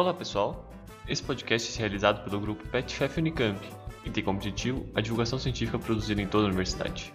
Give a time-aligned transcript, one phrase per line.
[0.00, 0.66] Olá pessoal,
[1.06, 3.60] esse podcast é realizado pelo grupo PetFef Unicamp
[4.02, 7.12] e tem como objetivo a divulgação científica produzida em toda a universidade.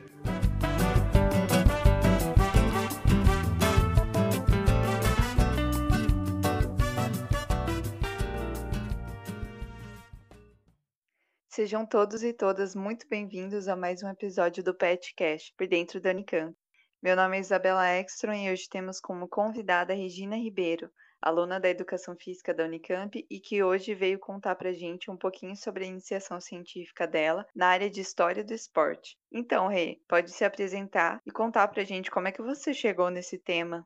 [11.49, 16.11] Sejam todos e todas muito bem-vindos a mais um episódio do PetCast, por dentro da
[16.11, 16.55] Unicamp.
[17.01, 20.87] Meu nome é Isabela Ekstrom e hoje temos como convidada Regina Ribeiro,
[21.25, 25.55] aluna da Educação Física da Unicamp e que hoje veio contar para gente um pouquinho
[25.55, 29.17] sobre a iniciação científica dela na área de História do Esporte.
[29.31, 33.39] Então, Rê, pode se apresentar e contar para gente como é que você chegou nesse
[33.39, 33.83] tema.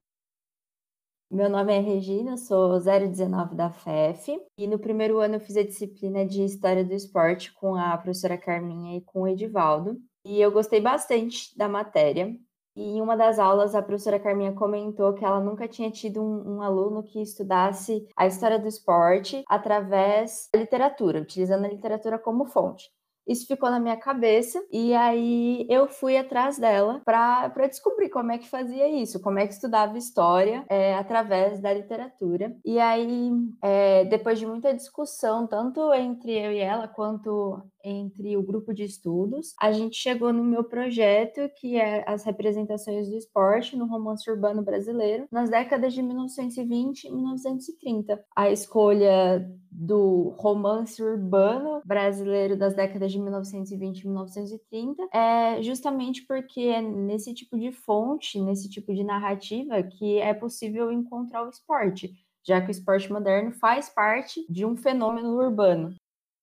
[1.32, 5.64] Meu nome é Regina, sou 019 da FEF e no primeiro ano eu fiz a
[5.64, 9.98] disciplina de História do Esporte com a professora Carminha e com o Edivaldo.
[10.26, 12.36] E eu gostei bastante da matéria.
[12.76, 16.58] E em uma das aulas, a professora Carminha comentou que ela nunca tinha tido um,
[16.58, 22.46] um, aluno que estudasse a história do esporte através da literatura, utilizando a literatura como
[22.46, 22.90] fonte.
[23.30, 28.40] Isso ficou na minha cabeça e aí eu fui atrás dela para descobrir como é
[28.40, 32.58] que fazia isso, como é que estudava história é, através da literatura.
[32.66, 38.44] E aí, é, depois de muita discussão, tanto entre eu e ela quanto entre o
[38.44, 43.76] grupo de estudos, a gente chegou no meu projeto, que é as representações do esporte
[43.76, 48.24] no romance urbano brasileiro, nas décadas de 1920 e 1930.
[48.36, 56.62] A escolha do romance urbano brasileiro das décadas de 1920 e 1930 é justamente porque
[56.62, 62.12] é nesse tipo de fonte, nesse tipo de narrativa que é possível encontrar o esporte,
[62.46, 65.96] já que o esporte moderno faz parte de um fenômeno urbano.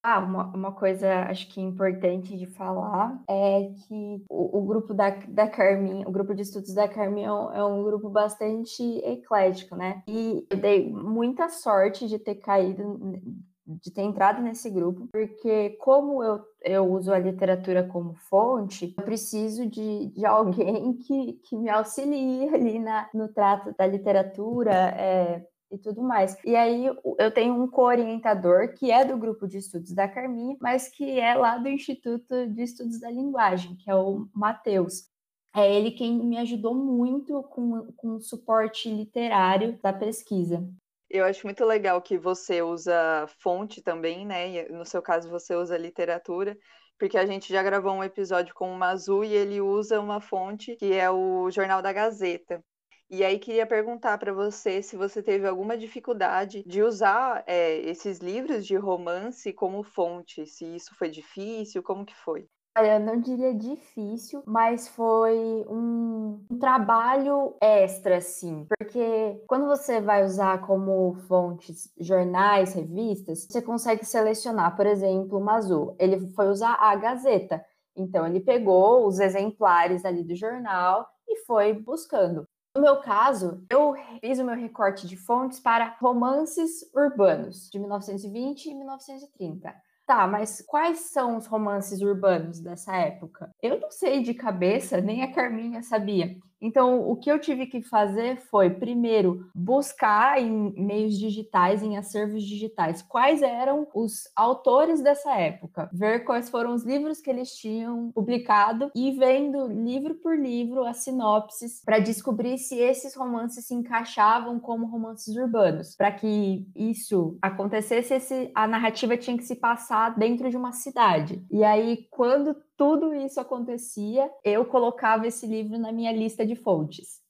[0.08, 5.10] Ah, uma, uma coisa acho que importante de falar é que o, o grupo da,
[5.10, 10.04] da Carminha, o grupo de estudos da Carminha é um, é grupo bastante eclético, né?
[10.06, 13.20] E eu dei muita sorte de ter caído
[13.66, 19.04] de ter entrado nesse grupo, porque como eu, eu uso a literatura como fonte, eu
[19.04, 25.44] preciso de, de alguém que, que me auxilie ali na, no trato da literatura, é,
[25.70, 26.36] e tudo mais.
[26.44, 26.86] E aí
[27.18, 31.34] eu tenho um co-orientador que é do grupo de estudos da Carminha, mas que é
[31.34, 35.10] lá do Instituto de Estudos da Linguagem, que é o Matheus.
[35.54, 40.68] É ele quem me ajudou muito com, com o suporte literário da pesquisa.
[41.08, 44.68] Eu acho muito legal que você usa fonte também, né?
[44.68, 46.56] No seu caso, você usa literatura,
[46.98, 50.76] porque a gente já gravou um episódio com o Mazu e ele usa uma fonte
[50.76, 52.62] que é o Jornal da Gazeta.
[53.08, 58.18] E aí queria perguntar para você se você teve alguma dificuldade de usar é, esses
[58.18, 62.48] livros de romance como fonte, se isso foi difícil, como que foi?
[62.78, 68.66] Olha, eu não diria difícil, mas foi um, um, trabalho extra, assim.
[68.68, 75.40] Porque quando você vai usar como fontes jornais, revistas, você consegue selecionar, por exemplo, o
[75.40, 75.96] Mazu.
[75.98, 77.64] Ele foi usar a Gazeta.
[77.96, 82.45] Então, ele pegou os exemplares ali do jornal e foi buscando.
[82.76, 88.66] No meu caso, eu fiz o meu recorte de fontes para romances urbanos de 1920
[88.66, 89.74] e 1930.
[90.04, 93.50] Tá, mas quais são os romances urbanos dessa época?
[93.62, 96.36] Eu não sei de cabeça, nem a Carminha sabia.
[96.66, 102.42] Então, o que eu tive que fazer foi, primeiro, buscar em meios digitais, em acervos
[102.42, 108.10] digitais, quais eram os autores dessa época, ver quais foram os livros que eles tinham
[108.10, 114.58] publicado e vendo livro por livro as sinopses para descobrir se esses romances se encaixavam
[114.58, 115.94] como romances urbanos.
[115.94, 121.46] Para que isso acontecesse, esse, a narrativa tinha que se passar dentro de uma cidade.
[121.48, 127.24] E aí, quando tudo isso acontecia, eu colocava esse livro na minha lista de fontes.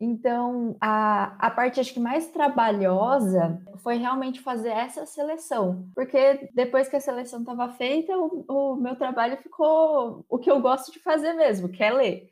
[0.00, 6.88] Então, a, a parte acho que mais trabalhosa foi realmente fazer essa seleção, porque depois
[6.88, 10.98] que a seleção estava feita, o, o, meu trabalho ficou o que eu gosto de
[10.98, 12.30] fazer mesmo, que é ler.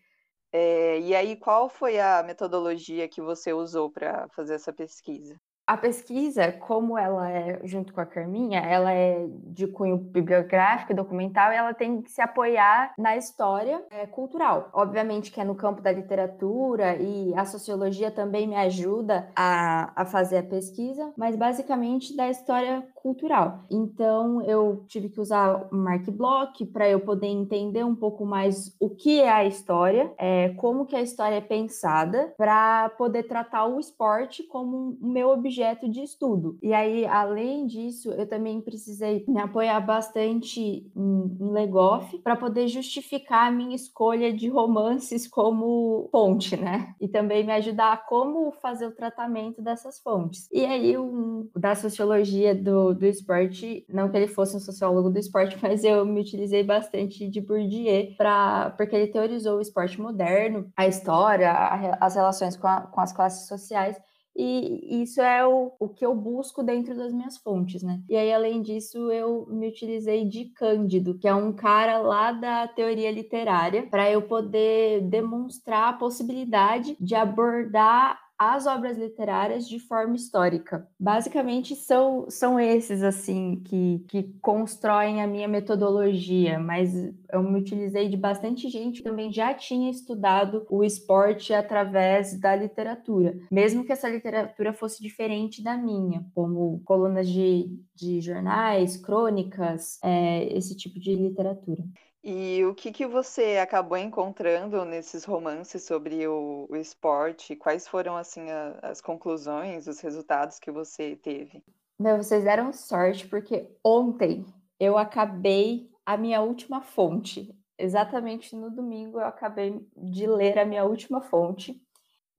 [0.53, 5.41] É, e aí, qual foi a metodologia que você usou para fazer essa pesquisa?
[5.65, 11.53] A pesquisa, como ela é, junto com a Carminha, ela é de cunho bibliográfico documental,
[11.53, 14.71] e ela tem que se apoiar na história é, cultural.
[14.73, 20.05] Obviamente que é no campo da literatura e a sociologia também me ajuda a, a
[20.05, 23.61] fazer a pesquisa, mas basicamente da história cultural.
[23.71, 28.75] Então eu tive que usar o Mark Block para eu poder entender um pouco mais
[28.81, 33.67] o que é a história, é, como que a história é pensada, para poder tratar
[33.67, 36.59] o esporte como o meu objeto de estudo.
[36.63, 40.61] E aí, além disso, eu também precisei me apoiar bastante
[40.97, 46.95] em, em Legoff para poder justificar a minha escolha de romances como fonte, né?
[46.99, 50.49] E também me ajudar a como fazer o tratamento dessas fontes.
[50.51, 55.19] E aí, um, da sociologia do, do esporte, não que ele fosse um sociólogo do
[55.19, 60.71] esporte, mas eu me utilizei bastante de Bourdieu para porque ele teorizou o esporte moderno,
[60.77, 64.01] a história, a, as relações com, a, com as classes sociais
[64.35, 68.01] e isso é o, o que eu busco dentro das minhas fontes, né?
[68.09, 72.67] E aí, além disso, eu me utilizei de Cândido, que é um cara lá da
[72.67, 78.19] teoria literária, para eu poder demonstrar a possibilidade de abordar
[78.51, 80.87] as obras literárias de forma histórica.
[80.99, 86.93] Basicamente são, são esses assim que, que constroem a minha metodologia, mas
[87.33, 92.55] eu me utilizei de bastante gente que também já tinha estudado o esporte através da
[92.55, 99.99] literatura, mesmo que essa literatura fosse diferente da minha, como colunas de, de jornais, crônicas,
[100.03, 101.83] é, esse tipo de literatura.
[102.25, 107.57] E o que que você acabou encontrando nesses romances sobre o, o esporte?
[107.57, 111.65] Quais foram assim a, as conclusões, os resultados que você teve?
[111.99, 114.47] Meu, vocês deram sorte porque ontem
[114.79, 117.53] eu acabei a minha última fonte.
[117.77, 121.83] Exatamente no domingo eu acabei de ler a minha última fonte.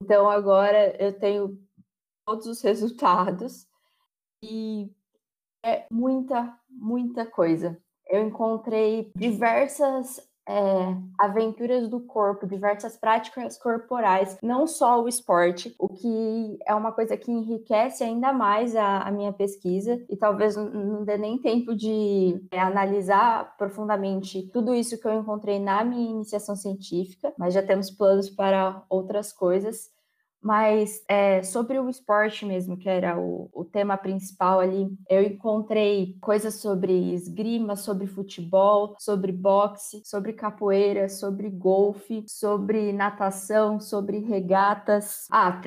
[0.02, 1.62] Então agora eu tenho
[2.24, 3.66] todos os resultados
[4.42, 4.90] e
[5.62, 7.78] é muita, muita coisa
[8.08, 15.88] eu encontrei diversas é, aventuras do corpo, diversas práticas corporais, não só o esporte, o
[15.88, 21.04] que é uma coisa que enriquece ainda mais a, a minha pesquisa e talvez não
[21.04, 26.54] dê nem tempo de é, analisar profundamente tudo isso que eu encontrei na minha iniciação
[26.54, 29.93] científica, mas já temos planos para outras coisas.
[30.44, 36.18] Mas é, sobre o esporte mesmo, que era o, o tema principal ali, eu encontrei
[36.20, 45.26] coisas sobre esgrima, sobre futebol, sobre boxe, sobre capoeira, sobre golfe, sobre natação, sobre regatas,
[45.30, 45.62] ah,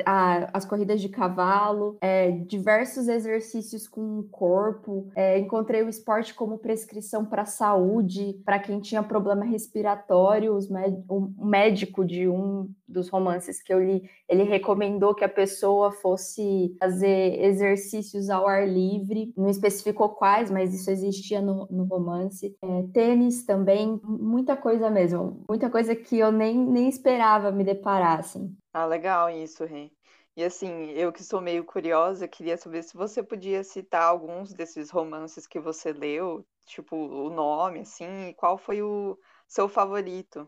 [0.54, 5.10] as corridas de cavalo, é, diversos exercícios com o corpo.
[5.16, 10.56] É, encontrei o esporte como prescrição para saúde, para quem tinha problema respiratório.
[10.56, 10.68] Os
[11.10, 16.76] o médico de um dos romances que eu li, ele recomendou que a pessoa fosse
[16.78, 22.54] fazer exercícios ao ar livre, não especificou quais, mas isso existia no, no romance.
[22.62, 28.20] É, tênis também, muita coisa mesmo, muita coisa que eu nem, nem esperava me deparar,
[28.20, 28.54] assim.
[28.74, 29.90] Ah, legal isso, Rê.
[30.36, 34.92] E assim, eu que sou meio curiosa, queria saber se você podia citar alguns desses
[34.92, 39.18] romances que você leu, tipo o nome, assim, e qual foi o
[39.48, 40.48] seu favorito.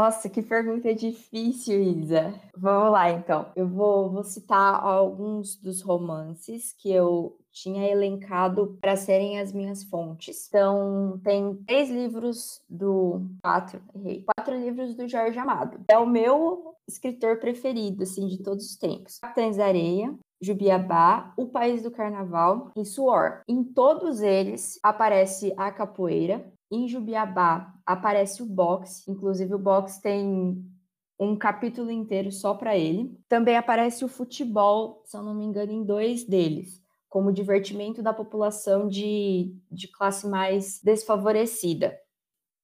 [0.00, 2.32] Nossa, que pergunta difícil, Isa.
[2.56, 3.52] Vamos lá, então.
[3.54, 9.84] Eu vou, vou citar alguns dos romances que eu tinha elencado para serem as minhas
[9.84, 10.48] fontes.
[10.48, 13.26] Então, tem três livros do.
[13.42, 14.24] Quatro, errei.
[14.24, 15.78] Quatro livros do Jorge Amado.
[15.86, 19.18] É o meu escritor preferido, assim, de todos os tempos.
[19.18, 23.42] Capitães Areia, Jubiabá, O País do Carnaval e Suor.
[23.46, 30.64] Em todos eles aparece a capoeira, em Jubiabá aparece o boxe, inclusive o boxe tem
[31.18, 33.18] um capítulo inteiro só para ele.
[33.28, 38.12] Também aparece o futebol, se eu não me engano, em dois deles, como divertimento da
[38.12, 41.98] população de, de classe mais desfavorecida.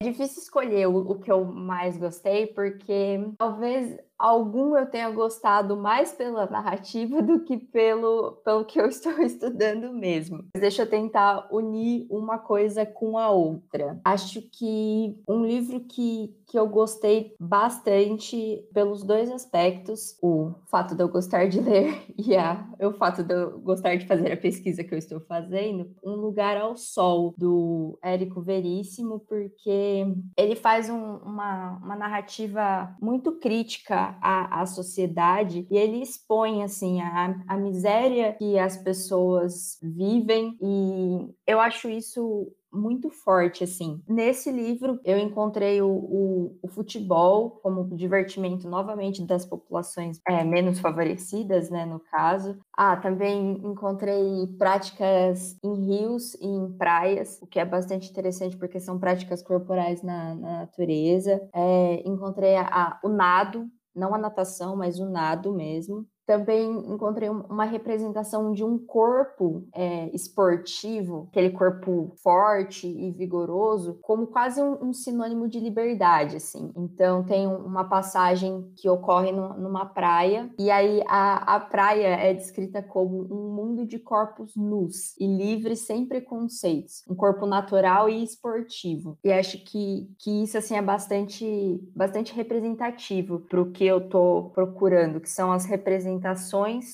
[0.01, 5.77] É difícil escolher o, o que eu mais gostei, porque talvez algum eu tenha gostado
[5.77, 10.45] mais pela narrativa do que pelo, pelo que eu estou estudando mesmo.
[10.55, 14.01] Mas deixa eu tentar unir uma coisa com a outra.
[14.05, 21.03] Acho que um livro que, que eu gostei bastante pelos dois aspectos, o fato de
[21.03, 24.85] eu gostar de ler e a, o fato de eu gostar de fazer a pesquisa
[24.85, 31.17] que eu estou fazendo, Um Lugar ao Sol, do Érico Veríssimo, porque ele faz um,
[31.17, 38.33] uma, uma narrativa muito crítica a, a sociedade e ele expõe assim a, a miséria
[38.35, 44.03] que as pessoas vivem e eu acho isso muito forte, assim.
[44.07, 50.79] Nesse livro, eu encontrei o, o, o, futebol como divertimento novamente das populações é, menos
[50.79, 52.59] favorecidas, né, no caso.
[52.77, 58.79] Ah, também encontrei práticas em rios e em praias, o que é bastante interessante porque
[58.79, 61.41] são práticas corporais na, na natureza.
[61.55, 66.07] É, encontrei a, a, o nado, não a natação, mas o nado mesmo.
[66.27, 74.27] Também encontrei uma representação de um corpo é, esportivo, aquele corpo forte e vigoroso, como
[74.27, 76.73] quase um, um, sinônimo de liberdade, assim.
[76.77, 82.35] Então tem uma passagem que ocorre no, numa praia e aí a, a praia é
[82.35, 88.25] descrita como um mundo de corpos nus e livres sem preconceitos, um corpo natural e
[88.25, 89.17] esportivo.
[89.23, 94.51] E acho que, que isso assim é bastante bastante representativo para o que eu tô
[94.53, 96.16] procurando, que são as representações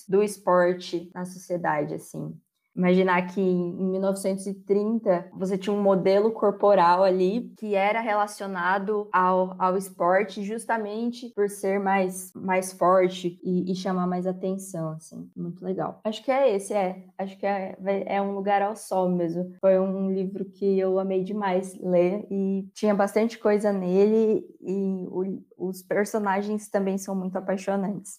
[0.09, 2.35] do esporte na sociedade, assim.
[2.75, 9.77] Imaginar que em 1930 você tinha um modelo corporal ali que era relacionado ao, ao
[9.77, 15.31] esporte justamente por ser mais, mais forte e, e chamar mais atenção, assim.
[15.37, 16.01] Muito legal.
[16.05, 17.05] Acho que é esse, é.
[17.19, 17.77] Acho que é,
[18.07, 19.55] é um lugar ao sol mesmo.
[19.61, 25.43] Foi um livro que eu amei demais ler e tinha bastante coisa nele e o,
[25.59, 28.19] os personagens também são muito apaixonantes.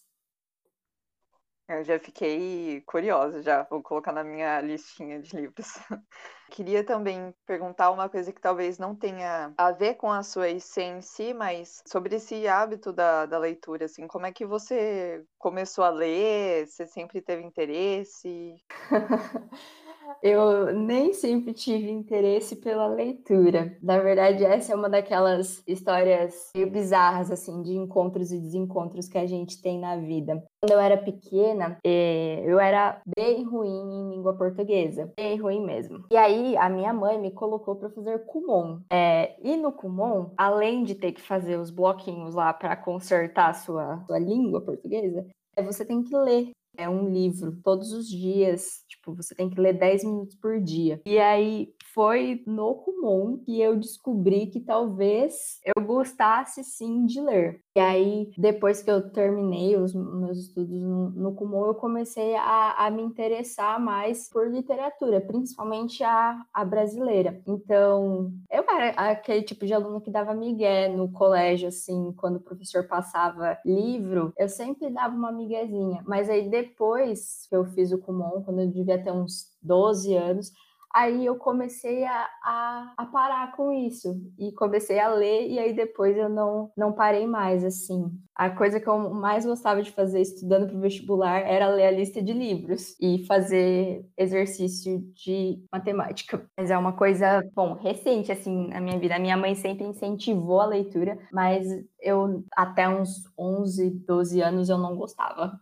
[1.78, 5.68] Eu já fiquei curiosa, já vou colocar na minha listinha de livros.
[6.52, 10.84] Queria também perguntar uma coisa que talvez não tenha a ver com a sua essência
[10.84, 15.84] em si, mas sobre esse hábito da, da leitura, assim, como é que você começou
[15.84, 16.68] a ler?
[16.68, 18.56] Você sempre teve interesse?
[20.22, 23.78] Eu nem sempre tive interesse pela leitura.
[23.82, 29.18] Na verdade, essa é uma daquelas histórias meio bizarras, assim, de encontros e desencontros que
[29.18, 30.44] a gente tem na vida.
[30.62, 35.12] Quando eu era pequena, eh, eu era bem ruim em língua portuguesa.
[35.18, 36.06] Bem ruim mesmo.
[36.12, 38.80] E aí, a minha mãe me colocou para fazer Kumon.
[38.90, 43.54] É, e no Kumon, além de ter que fazer os bloquinhos lá para consertar a
[43.54, 48.84] sua, sua língua portuguesa, é, você tem que ler é um livro todos os dias,
[48.88, 51.02] tipo, você tem que ler 10 minutos por dia.
[51.06, 57.62] E aí foi no Kumon que eu descobri que talvez eu gostasse sim de ler.
[57.76, 62.86] E aí, depois que eu terminei os meus estudos no, no Kumon, eu comecei a,
[62.86, 67.42] a, me interessar mais por literatura, principalmente a, a brasileira.
[67.48, 72.44] Então, eu era aquele tipo de aluno que dava migué no colégio, assim, quando o
[72.44, 76.04] professor passava livro, eu sempre dava uma miguezinha.
[76.08, 80.52] Mas aí, depois que eu fiz o Kumon, quando eu devia ter uns 12 anos,
[80.94, 85.74] Aí eu comecei a, a, a, parar com isso e comecei a ler, e aí
[85.74, 88.12] depois eu não, não parei mais, assim.
[88.36, 91.92] A coisa que eu mais gostava de fazer estudando para o vestibular era ler a
[91.92, 96.46] lista de livros e fazer exercício de matemática.
[96.56, 99.16] Mas é uma coisa, bom, recente, assim, na minha vida.
[99.16, 101.66] A minha mãe sempre incentivou a leitura, mas
[102.00, 105.60] eu, até uns 11, 12 anos, eu não gostava.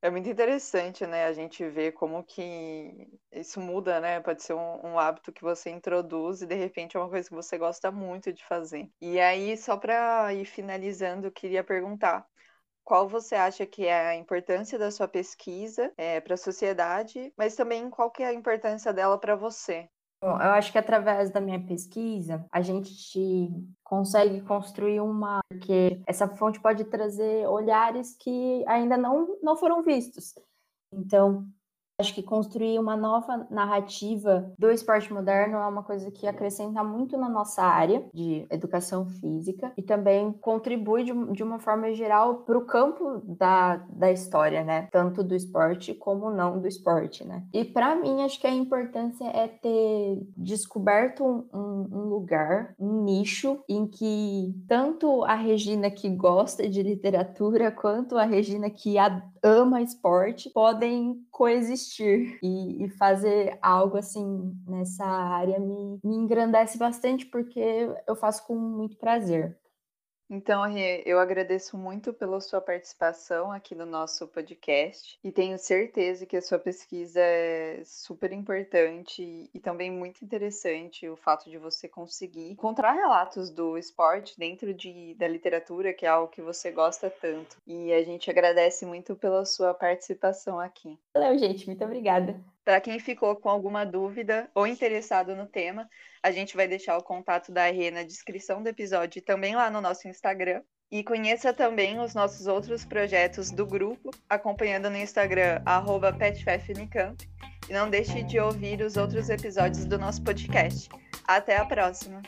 [0.00, 1.24] É muito interessante, né?
[1.26, 4.20] A gente ver como que isso muda, né?
[4.20, 7.34] Pode ser um, um, hábito que você introduz e de repente é uma coisa que
[7.34, 8.88] você gosta muito de fazer.
[9.00, 12.24] E aí, só para ir finalizando, queria perguntar.
[12.84, 17.56] Qual você acha que é a importância da sua pesquisa é, para a sociedade, mas
[17.56, 19.90] também qual que é a importância dela para você?
[20.20, 23.48] Bom, eu acho que através da minha pesquisa, a gente
[23.84, 25.38] consegue construir uma.
[25.48, 30.34] Porque essa fonte pode trazer olhares que ainda não, não foram vistos.
[30.92, 31.46] Então,
[32.00, 37.18] Acho que construir uma nova narrativa do esporte moderno é uma coisa que acrescenta muito
[37.18, 42.64] na nossa área de educação física e também contribui de, uma forma geral para o
[42.64, 44.86] campo da, da história, né?
[44.92, 47.42] Tanto do esporte como não do esporte, né?
[47.52, 53.58] E para mim, acho que a importância é ter descoberto um, um, lugar, um nicho
[53.68, 58.94] em que tanto a Regina que gosta de literatura quanto a Regina que
[59.42, 66.78] ama esporte podem coexistir existir e, e, fazer algo assim nessa área me, me engrandece
[66.78, 69.56] bastante porque eu faço com muito prazer.
[70.30, 76.26] Então, Rê, eu agradeço muito pela sua participação aqui no nosso podcast e tenho certeza
[76.26, 81.88] que a sua pesquisa é super importante e também muito interessante o fato de você
[81.88, 87.08] conseguir encontrar relatos do esporte dentro de, da literatura, que é algo que você gosta
[87.08, 87.56] tanto.
[87.66, 90.98] E a gente agradece muito pela sua participação aqui.
[91.14, 91.66] Valeu, gente.
[91.66, 92.38] Muito obrigada.
[92.68, 95.88] Para quem ficou com alguma dúvida ou interessado no tema,
[96.22, 99.70] a gente vai deixar o contato da Rê na descrição do episódio e também lá
[99.70, 100.60] no nosso Instagram.
[100.92, 105.62] E conheça também os nossos outros projetos do grupo, acompanhando no Instagram,
[106.18, 107.16] petfefnicamp.
[107.70, 110.90] E não deixe de ouvir os outros episódios do nosso podcast.
[111.26, 112.20] Até a próxima!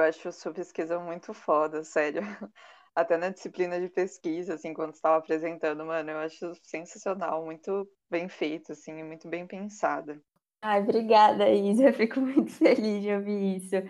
[0.00, 2.22] Eu acho sua pesquisa muito foda, sério.
[2.94, 8.28] até na disciplina de pesquisa, assim, quando estava apresentando, mano, eu acho sensacional, muito bem
[8.28, 10.20] feito, assim, muito bem pensada.
[10.62, 11.92] Ai, obrigada, Isa.
[11.92, 13.76] Fico muito feliz de ouvir isso.